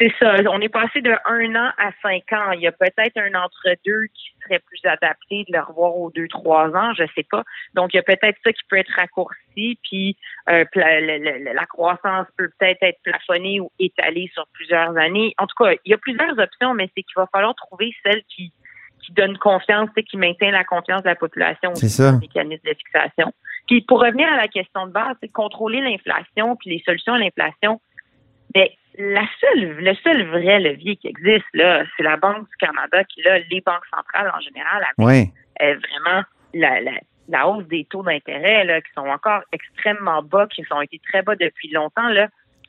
C'est 0.00 0.12
ça. 0.18 0.34
On 0.50 0.60
est 0.62 0.70
passé 0.70 1.02
de 1.02 1.14
un 1.26 1.54
an 1.56 1.72
à 1.76 1.90
cinq 2.00 2.32
ans. 2.32 2.52
Il 2.52 2.60
y 2.62 2.66
a 2.66 2.72
peut-être 2.72 3.18
un 3.18 3.34
entre-deux 3.34 4.06
qui 4.14 4.32
serait 4.42 4.60
plus 4.60 4.80
adapté 4.84 5.44
de 5.46 5.52
le 5.52 5.60
revoir 5.60 5.94
aux 5.94 6.10
deux, 6.10 6.26
trois 6.28 6.74
ans, 6.74 6.94
je 6.94 7.04
sais 7.14 7.26
pas. 7.30 7.44
Donc, 7.74 7.92
il 7.92 7.98
y 7.98 8.00
a 8.00 8.02
peut-être 8.02 8.38
ça 8.42 8.50
qui 8.50 8.62
peut 8.70 8.78
être 8.78 8.92
raccourci, 8.96 9.78
puis 9.82 10.16
euh, 10.48 10.64
la 10.74 11.66
croissance 11.66 12.26
peut 12.38 12.48
peut-être 12.58 12.82
être 12.82 12.98
plafonnée 13.02 13.60
ou 13.60 13.70
étalée 13.78 14.30
sur 14.32 14.46
plusieurs 14.54 14.96
années. 14.96 15.34
En 15.36 15.46
tout 15.46 15.62
cas, 15.62 15.72
il 15.84 15.90
y 15.90 15.94
a 15.94 15.98
plusieurs 15.98 16.38
options, 16.38 16.72
mais 16.72 16.88
c'est 16.96 17.02
qu'il 17.02 17.16
va 17.16 17.28
falloir 17.30 17.54
trouver 17.54 17.94
celle 18.02 18.22
qui, 18.34 18.54
qui 19.04 19.12
donne 19.12 19.36
confiance, 19.36 19.90
qui 20.08 20.16
maintient 20.16 20.50
la 20.50 20.64
confiance 20.64 21.02
de 21.02 21.08
la 21.08 21.16
population 21.16 21.72
le 21.74 22.20
mécanisme 22.20 22.66
de 22.66 22.74
fixation. 22.74 23.34
Puis 23.66 23.82
pour 23.82 24.00
revenir 24.00 24.32
à 24.32 24.36
la 24.38 24.48
question 24.48 24.86
de 24.86 24.92
base, 24.92 25.14
c'est 25.20 25.28
contrôler 25.28 25.82
l'inflation 25.82 26.56
puis 26.56 26.70
les 26.70 26.82
solutions 26.86 27.12
à 27.12 27.18
l'inflation. 27.18 27.82
Ben, 28.54 28.66
la 28.98 29.24
seule, 29.40 29.76
le 29.78 29.94
seul 29.94 30.26
vrai 30.28 30.60
levier 30.60 30.96
qui 30.96 31.08
existe, 31.08 31.46
là, 31.54 31.84
c'est 31.96 32.02
la 32.02 32.16
Banque 32.16 32.48
du 32.48 32.56
Canada 32.58 33.04
qui, 33.04 33.22
là, 33.22 33.38
les 33.38 33.60
banques 33.60 33.86
centrales 33.94 34.32
en 34.36 34.40
général, 34.40 34.82
avec 34.82 34.94
Oui. 34.98 35.30
euh, 35.62 35.76
vraiment 35.76 36.22
la, 36.54 36.80
la, 36.80 36.92
la 37.28 37.48
hausse 37.48 37.66
des 37.68 37.84
taux 37.88 38.02
d'intérêt, 38.02 38.64
là, 38.64 38.80
qui 38.80 38.90
sont 38.94 39.06
encore 39.06 39.42
extrêmement 39.52 40.22
bas, 40.22 40.46
qui 40.48 40.64
ont 40.70 40.82
été 40.82 41.00
très 41.08 41.22
bas 41.22 41.36
depuis 41.36 41.70
longtemps, 41.70 42.08
là, 42.08 42.28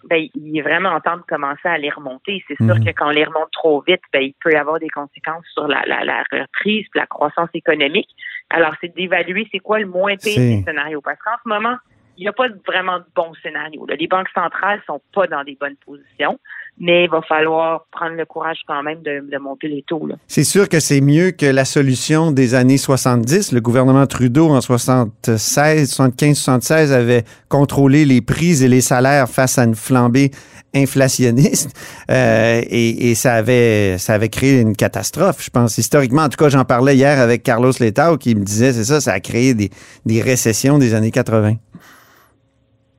ben, 0.09 0.27
il 0.33 0.57
est 0.57 0.61
vraiment 0.63 0.99
temps 0.99 1.17
de 1.17 1.21
commencer 1.21 1.67
à 1.67 1.77
les 1.77 1.91
remonter. 1.91 2.43
C'est 2.47 2.55
sûr 2.55 2.73
Mhm. 2.75 2.85
que 2.85 2.89
quand 2.91 3.07
on 3.07 3.11
les 3.11 3.23
remonte 3.23 3.51
trop 3.51 3.81
vite, 3.81 4.01
ben, 4.11 4.23
il 4.23 4.33
peut 4.43 4.51
y 4.51 4.55
avoir 4.55 4.79
des 4.79 4.89
conséquences 4.89 5.45
sur 5.53 5.67
la, 5.67 5.83
la, 5.85 6.03
la 6.03 6.23
reprise, 6.31 6.87
la 6.95 7.05
croissance 7.05 7.49
économique. 7.53 8.09
Alors, 8.49 8.73
c'est 8.81 8.95
d'évaluer 8.95 9.47
c'est 9.51 9.59
quoi 9.59 9.77
le 9.79 9.85
moins 9.85 10.15
pire 10.17 10.37
des 10.37 10.63
scénarios. 10.63 11.01
Parce 11.01 11.19
qu'en 11.19 11.35
ce 11.43 11.47
moment, 11.49 11.77
n'y 12.21 12.27
a 12.27 12.33
pas 12.33 12.47
vraiment 12.67 12.99
de 12.99 13.05
bon 13.15 13.33
scénario. 13.41 13.85
Les 13.97 14.07
banques 14.07 14.29
centrales 14.33 14.81
sont 14.85 15.01
pas 15.13 15.27
dans 15.27 15.43
des 15.43 15.57
bonnes 15.59 15.77
positions 15.85 16.39
mais 16.79 17.03
il 17.03 17.09
va 17.09 17.21
falloir 17.21 17.85
prendre 17.91 18.15
le 18.15 18.25
courage 18.25 18.59
quand 18.67 18.81
même 18.81 19.01
de, 19.03 19.37
monter 19.37 19.67
les 19.67 19.83
taux. 19.83 20.07
C'est 20.27 20.43
sûr 20.43 20.69
que 20.69 20.79
c'est 20.79 21.01
mieux 21.01 21.31
que 21.31 21.45
la 21.45 21.65
solution 21.65 22.31
des 22.31 22.55
années 22.55 22.77
70. 22.77 23.51
Le 23.51 23.61
gouvernement 23.61 24.07
Trudeau, 24.07 24.49
en 24.49 24.61
76, 24.61 25.89
75, 25.89 26.37
76, 26.37 26.93
avait 26.93 27.23
contrôlé 27.49 28.05
les 28.05 28.21
prix 28.21 28.63
et 28.63 28.67
les 28.67 28.81
salaires 28.81 29.29
face 29.29 29.57
à 29.57 29.63
une 29.63 29.75
flambée 29.75 30.31
inflationniste 30.73 31.75
euh, 32.09 32.61
et, 32.69 33.13
ça 33.13 33.33
avait 33.33 33.97
ça 33.97 34.13
avait 34.13 34.29
créé 34.29 34.61
une 34.61 34.73
catastrophe 34.73 35.43
je 35.43 35.49
pense 35.49 35.77
historiquement 35.77 36.21
en 36.21 36.29
tout 36.29 36.37
cas 36.37 36.47
j'en 36.47 36.63
parlais 36.63 36.95
hier 36.95 37.19
avec 37.19 37.43
Carlos 37.43 37.73
Letao 37.77 38.17
qui 38.17 38.35
me 38.35 38.45
disait 38.45 38.71
c'est 38.71 38.85
ça 38.85 39.01
ça 39.01 39.11
a 39.11 39.19
créé 39.19 39.53
des, 39.53 39.69
des 40.05 40.21
récessions 40.21 40.77
des 40.77 40.93
années 40.93 41.11
80 41.11 41.55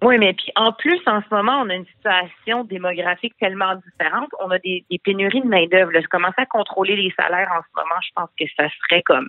oui, 0.02 0.18
mais 0.18 0.32
puis 0.32 0.50
en 0.56 0.73
plus, 0.73 1.00
en 1.06 1.21
ce 1.21 1.35
moment, 1.35 1.62
on 1.64 1.71
a 1.71 1.75
une 1.75 1.87
situation 1.87 2.64
démographique 2.64 3.35
tellement 3.38 3.75
différente. 3.76 4.28
On 4.40 4.50
a 4.50 4.59
des, 4.59 4.85
pénuries 5.04 5.42
de 5.42 5.47
main-d'œuvre. 5.47 5.92
Commencer 6.11 6.35
à 6.38 6.47
contrôler 6.47 6.97
les 6.97 7.12
salaires 7.18 7.50
en 7.56 7.62
ce 7.62 7.80
moment, 7.80 8.00
je 8.02 8.11
pense 8.14 8.30
que 8.38 8.44
ça 8.56 8.68
serait 8.80 9.02
comme 9.02 9.28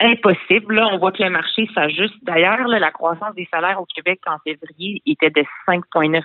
impossible. 0.00 0.74
Là, 0.74 0.88
on 0.92 0.98
voit 0.98 1.12
que 1.12 1.22
le 1.22 1.30
marché 1.30 1.68
s'ajuste. 1.74 2.14
D'ailleurs, 2.22 2.66
la 2.66 2.90
croissance 2.90 3.34
des 3.34 3.48
salaires 3.52 3.80
au 3.80 3.86
Québec 3.86 4.20
en 4.26 4.38
février 4.44 5.00
était 5.06 5.30
de 5.30 5.44
5,9 5.66 6.22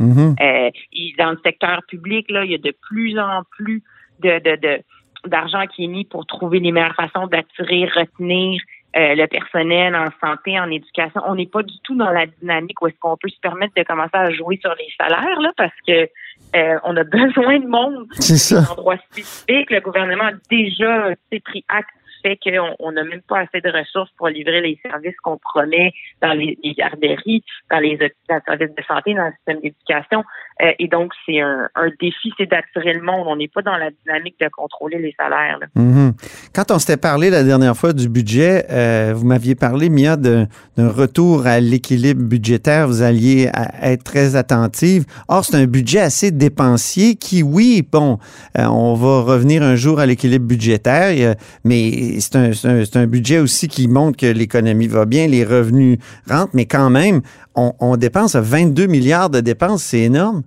mm-hmm. 0.00 0.42
euh, 0.42 0.70
Dans 1.18 1.30
le 1.30 1.38
secteur 1.44 1.80
public, 1.88 2.30
là, 2.30 2.44
il 2.44 2.50
y 2.50 2.54
a 2.54 2.58
de 2.58 2.74
plus 2.88 3.18
en 3.18 3.42
plus 3.56 3.82
de, 4.20 4.38
de, 4.38 4.82
d'argent 5.26 5.66
qui 5.66 5.84
est 5.84 5.88
mis 5.88 6.04
pour 6.04 6.26
trouver 6.26 6.60
les 6.60 6.72
meilleures 6.72 6.94
façons 6.94 7.26
d'attirer, 7.26 7.86
retenir 7.86 8.60
euh, 8.96 9.14
le 9.14 9.26
personnel 9.26 9.96
en 9.96 10.08
santé, 10.24 10.58
en 10.58 10.70
éducation. 10.70 11.20
On 11.26 11.34
n'est 11.34 11.46
pas 11.46 11.62
du 11.62 11.74
tout 11.82 11.96
dans 11.96 12.10
la 12.10 12.26
dynamique 12.26 12.80
où 12.80 12.86
est-ce 12.86 12.96
qu'on 13.00 13.16
peut 13.16 13.28
se 13.28 13.40
permettre 13.40 13.74
de 13.76 13.82
commencer 13.82 14.10
à 14.12 14.30
jouer 14.30 14.58
sur 14.60 14.74
les 14.78 14.88
salaires, 14.98 15.40
là, 15.40 15.50
parce 15.56 15.74
que 15.86 16.08
euh, 16.56 16.78
on 16.84 16.96
a 16.96 17.04
besoin 17.04 17.58
de 17.58 17.66
monde. 17.66 18.06
C'est 18.12 18.36
ça. 18.36 18.70
endroits 18.70 18.98
spécifiques. 19.10 19.70
Le 19.70 19.80
gouvernement 19.80 20.26
a 20.26 20.32
déjà 20.48 21.10
pris 21.44 21.64
acte 21.68 21.90
fait 22.24 22.38
qu'on 22.42 22.92
n'a 22.92 23.04
même 23.04 23.22
pas 23.28 23.40
assez 23.40 23.60
de 23.60 23.70
ressources 23.70 24.10
pour 24.16 24.28
livrer 24.28 24.60
les 24.60 24.78
services 24.82 25.16
qu'on 25.22 25.38
promet 25.38 25.92
dans 26.22 26.32
les, 26.32 26.56
garderies, 26.76 27.44
dans 27.70 27.78
les, 27.78 27.98
services 28.28 28.74
de 28.74 28.82
santé, 28.86 29.14
dans 29.14 29.26
le 29.26 29.32
système 29.32 29.60
d'éducation. 29.60 30.24
Euh, 30.62 30.72
et 30.78 30.88
donc, 30.88 31.12
c'est 31.26 31.40
un, 31.40 31.68
défi, 32.00 32.32
c'est 32.38 32.46
d'attirer 32.46 32.94
le 32.94 33.02
monde. 33.02 33.26
On 33.26 33.36
n'est 33.36 33.48
pas 33.48 33.62
dans 33.62 33.76
la 33.76 33.90
dynamique 33.90 34.36
de 34.40 34.48
contrôler 34.48 34.98
les 34.98 35.14
salaires. 35.18 35.58
Mm-hmm. 35.76 36.12
Quand 36.54 36.70
on 36.70 36.78
s'était 36.78 36.96
parlé 36.96 37.30
la 37.30 37.42
dernière 37.42 37.76
fois 37.76 37.92
du 37.92 38.08
budget, 38.08 38.64
euh, 38.70 39.12
vous 39.14 39.26
m'aviez 39.26 39.54
parlé, 39.54 39.90
Mia, 39.90 40.16
d'un 40.16 40.46
retour 40.78 41.46
à 41.46 41.60
l'équilibre 41.60 42.22
budgétaire. 42.22 42.86
Vous 42.86 43.02
alliez 43.02 43.50
être 43.82 44.04
très 44.04 44.36
attentive. 44.36 45.04
Or, 45.28 45.44
c'est 45.44 45.56
un 45.56 45.66
budget 45.66 46.00
assez 46.00 46.30
dépensier 46.30 47.16
qui, 47.16 47.42
oui, 47.42 47.86
bon, 47.90 48.18
euh, 48.58 48.66
on 48.66 48.94
va 48.94 49.22
revenir 49.22 49.62
un 49.62 49.76
jour 49.76 50.00
à 50.00 50.06
l'équilibre 50.06 50.46
budgétaire, 50.46 51.34
mais 51.64 52.13
c'est 52.20 52.96
un, 52.96 53.06
budget 53.06 53.38
aussi 53.38 53.68
qui 53.68 53.88
montre 53.88 54.18
que 54.18 54.26
l'économie 54.26 54.88
va 54.88 55.04
bien, 55.04 55.26
les 55.26 55.44
revenus 55.44 55.98
rentrent, 56.28 56.54
mais 56.54 56.66
quand 56.66 56.90
même, 56.90 57.22
on, 57.54 57.96
dépense 57.96 58.36
22 58.36 58.86
milliards 58.86 59.30
de 59.30 59.40
dépenses, 59.40 59.82
c'est 59.82 60.00
énorme. 60.00 60.42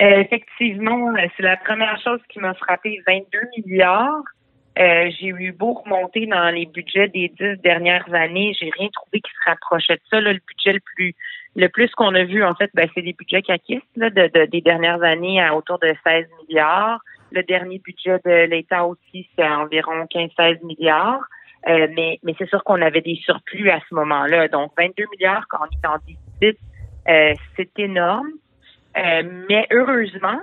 Euh, 0.00 0.20
effectivement, 0.20 1.12
c'est 1.36 1.42
la 1.42 1.56
première 1.56 1.98
chose 2.02 2.20
qui 2.28 2.38
m'a 2.38 2.54
frappé, 2.54 3.00
22 3.06 3.38
milliards. 3.56 4.22
Euh, 4.78 5.08
j'ai 5.18 5.28
eu 5.28 5.52
beau 5.52 5.72
remonter 5.72 6.26
dans 6.26 6.50
les 6.50 6.66
budgets 6.66 7.08
des 7.08 7.32
dix 7.40 7.56
dernières 7.62 8.12
années, 8.12 8.52
j'ai 8.60 8.70
rien 8.78 8.88
trouvé 8.92 9.22
qui 9.22 9.30
se 9.30 9.50
rapprochait 9.50 9.94
de 9.94 10.00
ça. 10.10 10.20
le 10.20 10.34
budget 10.34 10.74
le 10.74 10.80
plus 10.80 11.14
le 11.56 11.68
plus 11.68 11.90
qu'on 11.92 12.14
a 12.14 12.24
vu, 12.24 12.44
en 12.44 12.54
fait, 12.54 12.70
ben, 12.74 12.86
c'est 12.94 13.00
des 13.00 13.14
budgets 13.14 13.40
qui 13.40 13.80
là, 13.96 14.10
des 14.10 14.60
dernières 14.60 15.02
années 15.02 15.42
à 15.42 15.56
autour 15.56 15.78
de 15.78 15.90
16 16.04 16.26
milliards. 16.46 17.00
Le 17.32 17.42
dernier 17.42 17.78
budget 17.78 18.18
de 18.24 18.46
l'État 18.46 18.86
aussi, 18.86 19.28
c'est 19.36 19.48
environ 19.48 20.04
15-16 20.04 20.64
milliards. 20.64 21.24
Euh, 21.68 21.88
mais 21.96 22.20
mais 22.22 22.34
c'est 22.38 22.48
sûr 22.48 22.62
qu'on 22.62 22.80
avait 22.80 23.00
des 23.00 23.16
surplus 23.16 23.70
à 23.70 23.80
ce 23.88 23.94
moment-là. 23.96 24.48
Donc, 24.48 24.72
22 24.78 25.04
milliards 25.12 25.46
quand 25.48 25.58
on 25.60 25.66
est 25.66 25.86
en 25.86 25.98
déficit, 26.06 26.60
euh, 27.08 27.34
c'est 27.56 27.78
énorme. 27.78 28.28
Euh, 28.96 29.22
mais 29.48 29.66
heureusement, 29.72 30.40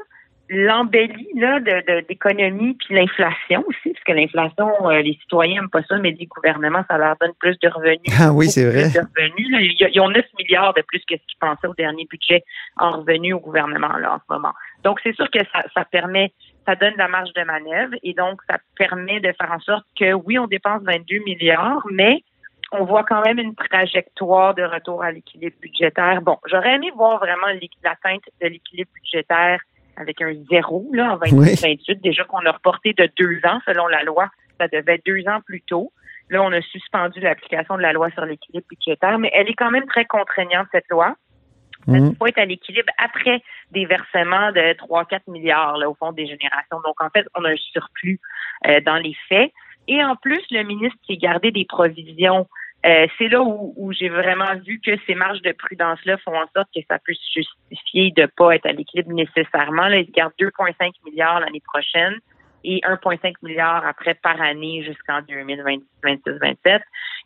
l'embellie 0.49 1.29
là 1.35 1.59
de 1.59 2.05
d'économie 2.07 2.75
puis 2.75 2.95
l'inflation 2.95 3.63
aussi 3.67 3.93
parce 3.93 4.03
que 4.03 4.11
l'inflation 4.11 4.67
les 4.89 5.17
citoyens 5.21 5.61
n'aiment 5.61 5.69
pas 5.69 5.83
ça 5.83 5.97
mais 5.97 6.11
les 6.11 6.25
gouvernements 6.25 6.83
ça 6.89 6.97
leur 6.97 7.15
donne 7.19 7.33
plus 7.39 7.57
de 7.59 7.69
revenus. 7.69 7.99
Ah 8.19 8.31
oui 8.33 8.49
c'est 8.49 8.65
vrai. 8.69 8.87
Revenus. 8.87 9.77
Ils, 9.79 10.01
ont 10.01 10.09
9 10.09 10.25
milliards 10.37 10.73
de 10.73 10.81
plus 10.81 10.99
que 10.99 11.15
ce 11.15 11.25
qu'ils 11.27 11.39
pensaient 11.39 11.67
au 11.67 11.73
dernier 11.73 12.05
budget 12.09 12.43
en 12.77 12.91
revenus 12.99 13.35
au 13.35 13.39
gouvernement 13.39 13.95
là 13.97 14.15
en 14.15 14.17
ce 14.17 14.33
moment. 14.33 14.53
Donc 14.83 14.99
c'est 15.03 15.15
sûr 15.15 15.29
que 15.31 15.39
ça, 15.51 15.63
ça 15.73 15.85
permet 15.85 16.33
ça 16.65 16.75
donne 16.75 16.93
de 16.93 16.97
la 16.97 17.07
marge 17.07 17.33
de 17.33 17.43
manœuvre 17.43 17.95
et 18.03 18.13
donc 18.13 18.41
ça 18.49 18.57
permet 18.77 19.19
de 19.19 19.33
faire 19.39 19.51
en 19.51 19.59
sorte 19.59 19.85
que 19.99 20.13
oui, 20.13 20.39
on 20.39 20.47
dépense 20.47 20.81
22 20.83 21.19
milliards, 21.25 21.85
mais 21.91 22.23
on 22.71 22.85
voit 22.85 23.03
quand 23.03 23.21
même 23.21 23.39
une 23.39 23.55
trajectoire 23.55 24.55
de 24.55 24.63
retour 24.63 25.03
à 25.03 25.11
l'équilibre 25.11 25.55
budgétaire. 25.61 26.21
Bon, 26.21 26.37
j'aurais 26.45 26.75
aimé 26.75 26.91
voir 26.95 27.19
vraiment 27.19 27.47
l'atteinte 27.83 28.23
de 28.41 28.47
l'équilibre 28.47 28.89
budgétaire 28.95 29.61
avec 29.97 30.21
un 30.21 30.33
zéro 30.49 30.89
là, 30.93 31.13
en 31.13 31.17
2028. 31.17 32.01
Déjà 32.01 32.23
qu'on 32.23 32.45
a 32.45 32.51
reporté 32.51 32.93
de 32.93 33.09
deux 33.17 33.39
ans 33.45 33.59
selon 33.65 33.87
la 33.87 34.03
loi, 34.03 34.29
ça 34.59 34.67
devait 34.67 34.95
être 34.95 35.05
deux 35.05 35.27
ans 35.27 35.39
plus 35.45 35.61
tôt. 35.61 35.91
Là, 36.29 36.41
on 36.41 36.51
a 36.51 36.61
suspendu 36.61 37.19
l'application 37.19 37.77
de 37.77 37.81
la 37.81 37.93
loi 37.93 38.09
sur 38.11 38.25
l'équilibre 38.25 38.65
budgétaire, 38.69 39.19
mais 39.19 39.29
elle 39.33 39.49
est 39.49 39.55
quand 39.55 39.71
même 39.71 39.85
très 39.85 40.05
contraignante, 40.05 40.67
cette 40.71 40.89
loi. 40.89 41.15
Mmh. 41.85 42.11
être 42.27 42.37
à 42.37 42.45
l'équilibre 42.45 42.93
après 42.97 43.41
des 43.71 43.85
versements 43.85 44.53
de 44.53 44.73
3-4 44.87 45.29
milliards 45.29 45.77
là, 45.77 45.89
au 45.89 45.95
fond 45.95 46.13
des 46.13 46.25
générations. 46.27 46.79
Donc, 46.85 46.95
en 47.01 47.09
fait, 47.09 47.27
on 47.35 47.43
a 47.43 47.49
un 47.49 47.57
surplus 47.57 48.21
euh, 48.67 48.79
dans 48.81 48.95
les 48.95 49.15
faits. 49.27 49.51
Et 49.89 50.01
en 50.01 50.15
plus, 50.15 50.41
le 50.49 50.63
ministre 50.63 50.97
qui 51.03 51.13
a 51.13 51.15
gardé 51.17 51.51
des 51.51 51.65
provisions. 51.65 52.47
Euh, 52.85 53.07
c'est 53.17 53.29
là 53.29 53.41
où, 53.41 53.91
j'ai 53.93 54.09
vraiment 54.09 54.55
vu 54.65 54.79
que 54.79 54.91
ces 55.07 55.15
marges 55.15 55.41
de 55.41 55.53
prudence-là 55.53 56.17
font 56.17 56.35
en 56.35 56.47
sorte 56.55 56.67
que 56.75 56.81
ça 56.89 56.99
peut 56.99 57.13
se 57.13 57.39
justifier 57.39 58.11
de 58.11 58.23
ne 58.23 58.27
pas 58.27 58.55
être 58.55 58.65
à 58.65 58.73
l'équilibre 58.73 59.13
nécessairement. 59.13 59.87
Là, 59.87 59.99
il 59.99 60.11
garde 60.11 60.33
2,5 60.37 60.91
milliards 61.05 61.39
l'année 61.39 61.61
prochaine 61.65 62.19
et 62.63 62.79
1,5 62.81 63.33
milliard 63.41 63.85
après 63.85 64.13
par 64.13 64.41
année 64.41 64.83
jusqu'en 64.83 65.19
2026-27. 65.21 66.81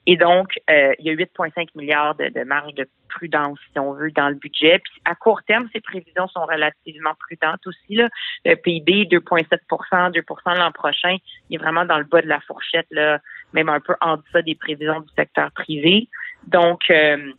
Et 0.09 0.15
donc, 0.15 0.53
euh, 0.69 0.93
il 0.99 1.05
y 1.05 1.09
a 1.09 1.13
8,5 1.13 1.67
milliards 1.75 2.15
de, 2.15 2.29
de, 2.29 2.43
marge 2.43 2.73
de 2.75 2.87
prudence, 3.09 3.59
si 3.73 3.79
on 3.79 3.93
veut, 3.93 4.11
dans 4.11 4.29
le 4.29 4.35
budget. 4.35 4.79
Puis 4.79 5.01
à 5.03 5.15
court 5.15 5.43
terme, 5.43 5.67
ces 5.73 5.81
prévisions 5.81 6.27
sont 6.29 6.45
relativement 6.45 7.13
prudentes 7.19 7.65
aussi. 7.67 7.95
Là. 7.95 8.07
Le 8.45 8.55
PIB, 8.55 9.05
2,7% 9.05 10.11
2% 10.11 10.57
l'an 10.57 10.71
prochain, 10.71 11.17
il 11.49 11.55
est 11.55 11.57
vraiment 11.57 11.85
dans 11.85 11.97
le 11.97 12.05
bas 12.05 12.21
de 12.21 12.27
la 12.27 12.39
fourchette, 12.41 12.87
là, 12.91 13.19
même 13.53 13.69
un 13.69 13.79
peu 13.79 13.95
en 14.01 14.17
deçà 14.17 14.41
des 14.41 14.55
prévisions 14.55 15.01
du 15.01 15.09
secteur 15.15 15.51
privé. 15.51 16.07
Donc, 16.47 16.89
euh, 16.89 17.31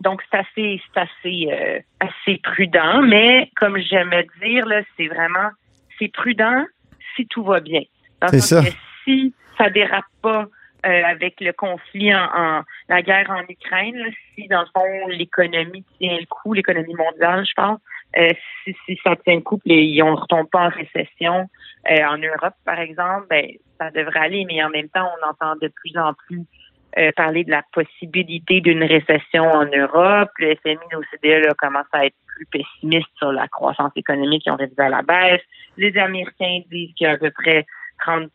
donc 0.00 0.22
c'est 0.30 0.38
assez, 0.38 0.80
assez, 0.94 1.48
euh, 1.50 1.80
assez 2.00 2.38
prudent. 2.42 3.02
Mais 3.02 3.50
comme 3.56 3.78
j'aime 3.78 4.14
dire, 4.40 4.64
c'est 4.96 5.08
vraiment, 5.08 5.50
c'est 5.98 6.12
prudent 6.12 6.64
si 7.16 7.26
tout 7.26 7.44
va 7.44 7.60
bien. 7.60 7.82
C'est 8.28 8.40
ça. 8.40 8.62
si 9.04 9.34
ça 9.58 9.70
dérape 9.70 10.04
pas 10.22 10.46
euh, 10.84 11.02
avec 11.04 11.40
le 11.40 11.52
conflit 11.52 12.14
en, 12.14 12.62
la 12.88 13.02
guerre 13.02 13.30
en 13.30 13.42
Ukraine, 13.48 14.04
si 14.34 14.48
dans 14.48 14.62
le 14.62 14.66
fond 14.74 15.08
l'économie 15.08 15.84
tient 15.98 16.18
le 16.18 16.26
coup, 16.26 16.54
l'économie 16.54 16.94
mondiale, 16.94 17.44
je 17.46 17.52
pense, 17.54 17.78
euh, 18.18 18.28
si, 18.64 18.76
si, 18.84 18.98
ça 19.02 19.16
tient 19.16 19.36
le 19.36 19.40
coup, 19.42 19.60
et 19.64 20.02
on 20.02 20.10
ne 20.10 20.16
retombe 20.16 20.50
pas 20.50 20.66
en 20.66 20.68
récession 20.68 21.48
euh, 21.90 22.04
en 22.04 22.18
Europe, 22.18 22.54
par 22.64 22.80
exemple, 22.80 23.26
ben 23.30 23.46
ça 23.78 23.90
devrait 23.90 24.20
aller, 24.20 24.44
mais 24.44 24.62
en 24.62 24.70
même 24.70 24.88
temps, 24.88 25.08
on 25.20 25.28
entend 25.28 25.56
de 25.60 25.68
plus 25.68 25.96
en 25.96 26.14
plus 26.14 26.44
parler 27.16 27.44
de 27.44 27.50
la 27.50 27.62
possibilité 27.72 28.60
d'une 28.60 28.84
récession 28.84 29.44
en 29.44 29.64
Europe. 29.64 30.30
Le 30.38 30.54
FMI, 30.56 30.76
l'OCDE 30.90 31.54
commence 31.56 31.86
à 31.92 32.06
être 32.06 32.16
plus 32.26 32.46
pessimiste 32.46 33.08
sur 33.16 33.32
la 33.32 33.48
croissance 33.48 33.92
économique 33.96 34.42
qui 34.42 34.50
ont 34.50 34.56
révisé 34.56 34.82
à 34.82 34.88
la 34.88 35.02
baisse. 35.02 35.42
Les 35.76 35.96
Américains 35.96 36.60
disent 36.70 36.94
qu'il 36.94 37.06
y 37.06 37.10
a 37.10 37.12
à 37.12 37.16
peu 37.16 37.30
près 37.30 37.66
30% 38.06 38.28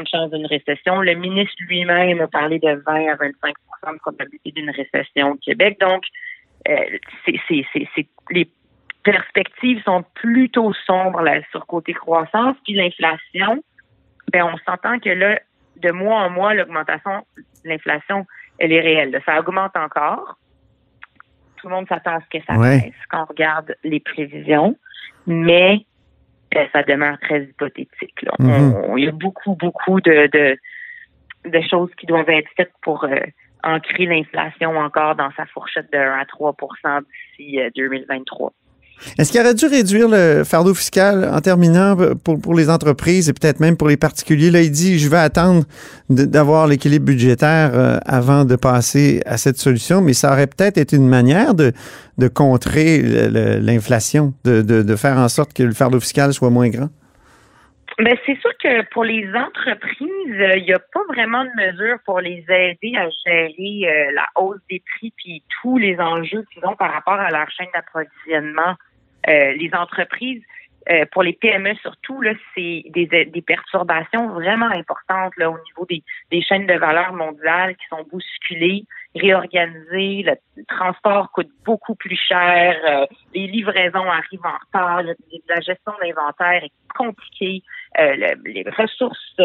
de 0.00 0.08
chance 0.08 0.30
d'une 0.30 0.46
récession. 0.46 1.00
Le 1.00 1.14
ministre 1.14 1.54
lui-même 1.60 2.20
a 2.20 2.28
parlé 2.28 2.58
de 2.58 2.82
20 2.86 3.08
à 3.08 3.16
25% 3.16 3.92
de 3.92 3.98
probabilité 3.98 4.52
d'une 4.52 4.70
récession 4.70 5.32
au 5.32 5.36
Québec. 5.36 5.78
Donc, 5.80 6.04
euh, 6.68 6.98
les 8.30 8.50
perspectives 9.02 9.82
sont 9.84 10.04
plutôt 10.14 10.72
sombres 10.86 11.22
là, 11.22 11.40
sur 11.50 11.66
côté 11.66 11.92
croissance. 11.92 12.56
Puis 12.64 12.74
l'inflation, 12.74 13.62
ben, 14.32 14.44
on 14.44 14.56
s'entend 14.70 14.98
que 14.98 15.10
là, 15.10 15.40
de 15.80 15.90
mois 15.90 16.22
en 16.22 16.30
mois, 16.30 16.54
l'augmentation 16.54 17.24
de 17.36 17.68
l'inflation, 17.68 18.26
elle 18.58 18.72
est 18.72 18.80
réelle. 18.80 19.20
Ça 19.24 19.38
augmente 19.38 19.76
encore. 19.76 20.38
Tout 21.56 21.68
le 21.68 21.74
monde 21.74 21.88
s'attend 21.88 22.16
à 22.16 22.20
ce 22.20 22.38
que 22.38 22.44
ça 22.44 22.56
baisse 22.56 22.94
quand 23.10 23.22
on 23.22 23.26
regarde 23.26 23.74
les 23.84 24.00
prévisions. 24.00 24.76
Mais 25.26 25.84
euh, 26.56 26.64
ça 26.72 26.82
demeure 26.82 27.18
très 27.20 27.42
hypothétique. 27.44 28.24
Mhm. 28.38 28.96
il 28.96 29.04
y 29.04 29.08
a 29.08 29.12
beaucoup, 29.12 29.54
beaucoup 29.56 30.00
de, 30.00 30.28
de, 31.44 31.60
choses 31.68 31.90
qui 31.96 32.06
doivent 32.06 32.30
être 32.30 32.48
faites 32.56 32.72
pour, 32.82 33.04
euh, 33.04 33.20
ancrer 33.64 34.06
l'inflation 34.06 34.76
encore 34.78 35.16
dans 35.16 35.30
sa 35.36 35.46
fourchette 35.46 35.92
de 35.92 35.98
1 35.98 36.18
à 36.18 36.24
3% 36.24 37.02
d'ici 37.36 37.58
2023. 37.74 38.52
Est-ce 39.18 39.30
qu'il 39.32 39.40
aurait 39.40 39.54
dû 39.54 39.66
réduire 39.66 40.08
le 40.08 40.42
fardeau 40.44 40.74
fiscal 40.74 41.30
en 41.32 41.40
terminant 41.40 41.96
pour, 42.24 42.40
pour 42.40 42.54
les 42.54 42.70
entreprises 42.70 43.28
et 43.28 43.32
peut-être 43.32 43.60
même 43.60 43.76
pour 43.76 43.88
les 43.88 43.96
particuliers? 43.96 44.50
Là, 44.50 44.62
il 44.62 44.70
dit, 44.70 44.98
je 44.98 45.08
vais 45.08 45.18
attendre 45.18 45.64
d'avoir 46.08 46.66
l'équilibre 46.66 47.06
budgétaire 47.06 47.72
euh, 47.74 47.98
avant 48.06 48.44
de 48.44 48.56
passer 48.56 49.22
à 49.26 49.36
cette 49.36 49.58
solution, 49.58 50.00
mais 50.00 50.14
ça 50.14 50.32
aurait 50.32 50.46
peut-être 50.46 50.78
été 50.78 50.96
une 50.96 51.08
manière 51.08 51.54
de, 51.54 51.72
contrer 52.34 53.02
l'inflation, 53.60 54.34
de, 54.44 54.62
de 54.62 54.96
faire 54.96 55.18
en 55.18 55.28
sorte 55.28 55.52
que 55.52 55.62
le 55.62 55.72
fardeau 55.72 56.00
fiscal 56.00 56.32
soit 56.34 56.50
moins 56.50 56.68
grand. 56.68 56.88
Ben, 57.98 58.16
c'est 58.24 58.38
sûr 58.40 58.56
que 58.62 58.82
pour 58.90 59.02
les 59.02 59.28
entreprises, 59.34 60.08
il 60.56 60.62
n'y 60.62 60.72
a 60.72 60.78
pas 60.78 61.02
vraiment 61.08 61.44
de 61.44 61.50
mesures 61.56 61.98
pour 62.04 62.20
les 62.20 62.44
aider 62.48 62.96
à 62.96 63.08
gérer 63.26 63.88
euh, 63.88 64.12
la 64.12 64.26
hausse 64.36 64.60
des 64.70 64.80
prix 64.94 65.12
puis 65.16 65.42
tous 65.60 65.78
les 65.78 65.98
enjeux 65.98 66.44
qu'ils 66.52 66.64
ont 66.64 66.76
par 66.76 66.92
rapport 66.92 67.14
à 67.14 67.28
leur 67.30 67.50
chaîne 67.50 67.66
d'approvisionnement. 67.74 68.76
Euh, 69.28 69.52
les 69.54 69.70
entreprises, 69.74 70.42
euh, 70.90 71.06
pour 71.10 71.24
les 71.24 71.32
PME 71.32 71.74
surtout, 71.82 72.22
là, 72.22 72.34
c'est 72.54 72.84
des, 72.90 73.06
des 73.06 73.42
perturbations 73.42 74.28
vraiment 74.28 74.70
importantes 74.70 75.36
là, 75.36 75.50
au 75.50 75.58
niveau 75.58 75.84
des, 75.90 76.04
des 76.30 76.40
chaînes 76.40 76.68
de 76.68 76.74
valeur 76.74 77.12
mondiales 77.14 77.74
qui 77.74 77.86
sont 77.88 78.06
bousculées, 78.12 78.84
réorganisées. 79.14 80.24
Le 80.24 80.64
transport 80.66 81.30
coûte 81.32 81.48
beaucoup 81.64 81.94
plus 81.94 82.16
cher. 82.16 82.76
Euh, 82.88 83.06
les 83.34 83.46
livraisons 83.46 84.10
arrivent 84.10 84.44
en 84.44 84.58
retard. 84.66 85.02
la 85.02 85.60
gestion 85.60 85.92
d'inventaire 86.00 86.64
est 86.64 86.72
compliquée. 86.96 87.62
les 87.98 88.64
ressources 88.76 89.36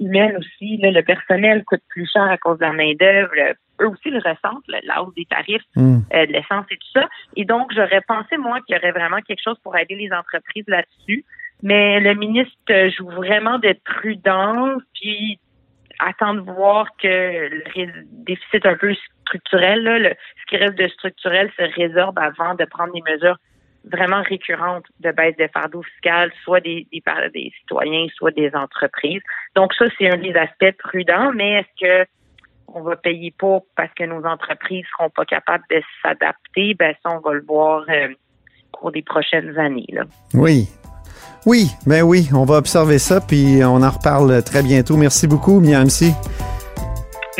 humaines 0.00 0.36
aussi, 0.38 0.78
le 0.78 1.02
personnel 1.02 1.64
coûte 1.64 1.82
plus 1.88 2.08
cher 2.10 2.22
à 2.22 2.38
cause 2.38 2.58
de 2.58 2.64
la 2.64 2.72
main-d'œuvre 2.72 3.54
eux 3.80 3.88
aussi 3.88 4.10
le 4.10 4.18
ressentent, 4.18 4.64
la 4.68 5.02
hausse 5.02 5.14
des 5.14 5.24
tarifs 5.24 5.62
hmm. 5.76 5.98
euh, 6.12 6.26
de 6.26 6.32
l'essence 6.32 6.66
et 6.70 6.76
tout 6.76 7.00
ça. 7.00 7.08
Et 7.36 7.44
donc, 7.44 7.72
j'aurais 7.74 8.02
pensé, 8.06 8.36
moi, 8.36 8.60
qu'il 8.66 8.76
y 8.76 8.78
aurait 8.78 8.92
vraiment 8.92 9.20
quelque 9.26 9.42
chose 9.42 9.58
pour 9.62 9.76
aider 9.76 9.94
les 9.94 10.12
entreprises 10.12 10.64
là-dessus. 10.68 11.24
Mais 11.62 12.00
le 12.00 12.14
ministre 12.14 12.88
joue 12.96 13.08
vraiment 13.08 13.58
de 13.58 13.74
prudence, 13.84 14.82
puis 14.94 15.38
attend 15.98 16.34
de 16.34 16.40
voir 16.40 16.88
que 16.96 17.06
le 17.06 17.92
déficit 18.24 18.66
un 18.66 18.76
peu 18.76 18.94
structurel, 19.22 20.16
ce 20.40 20.46
qui 20.46 20.56
reste 20.56 20.76
de 20.76 20.88
structurel 20.88 21.50
se 21.56 21.62
résorbe 21.74 22.18
avant 22.18 22.54
de 22.54 22.64
prendre 22.64 22.92
des 22.92 23.02
mesures 23.02 23.38
vraiment 23.84 24.22
récurrentes 24.22 24.86
de 25.00 25.10
baisse 25.12 25.36
de 25.36 25.48
fardeau 25.52 25.82
fiscal, 25.82 26.32
soit 26.42 26.60
des, 26.60 26.86
des, 26.90 27.52
citoyens, 27.60 28.06
soit 28.14 28.30
des 28.30 28.50
entreprises. 28.54 29.22
Donc 29.54 29.74
ça, 29.74 29.86
c'est 29.98 30.10
un 30.10 30.16
des 30.16 30.34
aspects 30.34 30.76
prudents, 30.78 31.32
mais 31.34 31.60
est-ce 31.60 32.04
que 32.04 32.10
on 32.68 32.80
va 32.80 32.96
payer 32.96 33.32
pour 33.38 33.66
parce 33.76 33.92
que 33.94 34.04
nos 34.04 34.24
entreprises 34.24 34.84
seront 34.96 35.10
pas 35.10 35.24
capables 35.24 35.64
de 35.70 35.80
s'adapter, 36.02 36.74
ben 36.74 36.94
ça, 37.02 37.10
on 37.14 37.20
va 37.20 37.34
le 37.34 37.44
voir 37.46 37.84
euh, 37.88 38.08
au 38.72 38.76
cours 38.76 38.92
des 38.92 39.02
prochaines 39.02 39.56
années. 39.58 39.86
Oui. 40.32 40.66
Oui, 41.46 41.70
ben 41.86 42.02
oui, 42.02 42.30
on 42.32 42.44
va 42.44 42.56
observer 42.56 42.98
ça, 42.98 43.20
puis 43.20 43.62
on 43.64 43.82
en 43.82 43.90
reparle 43.90 44.42
très 44.42 44.62
bientôt. 44.62 44.96
Merci 44.96 45.26
beaucoup, 45.26 45.60
Miamsi. 45.60 46.12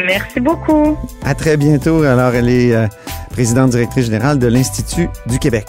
Merci 0.04 0.40
beaucoup. 0.40 0.96
À 1.24 1.34
très 1.34 1.56
bientôt. 1.56 2.02
Alors, 2.02 2.34
elle 2.34 2.48
est 2.48 2.74
euh, 2.74 2.86
présidente 3.30 3.70
directrice 3.70 4.06
générale 4.06 4.38
de 4.38 4.46
l'Institut 4.46 5.08
du 5.26 5.38
Québec. 5.38 5.66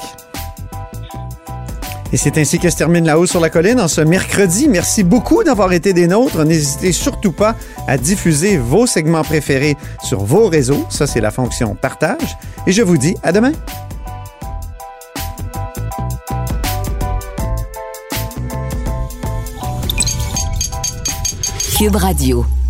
Et 2.12 2.18
c'est 2.18 2.38
ainsi 2.38 2.60
que 2.60 2.70
se 2.70 2.78
termine 2.78 3.06
La 3.06 3.20
Haut 3.20 3.26
sur 3.26 3.40
la 3.40 3.50
Colline 3.50 3.80
en 3.80 3.88
ce 3.88 4.02
mercredi. 4.02 4.68
Merci 4.70 5.04
beaucoup 5.04 5.44
d'avoir 5.44 5.74
été 5.74 5.94
des 5.94 6.08
nôtres. 6.08 6.44
N'hésitez 6.46 6.92
surtout 6.92 7.32
pas 7.32 7.56
à 7.88 7.98
diffuser 7.98 8.58
vos 8.58 8.86
segments 8.86 9.24
préférés 9.24 9.76
sur 10.04 10.24
vos 10.24 10.48
réseaux. 10.48 10.86
Ça, 10.90 11.08
c'est 11.08 11.22
la 11.22 11.32
fonction 11.32 11.76
partage. 11.76 12.38
Et 12.68 12.72
je 12.72 12.82
vous 12.82 12.98
dis 12.98 13.16
à 13.24 13.32
demain. 13.32 13.52
Cube 21.76 21.98
Radio. 21.98 22.65